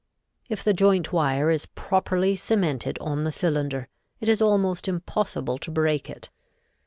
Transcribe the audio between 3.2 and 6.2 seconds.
the cylinder, it is almost impossible to break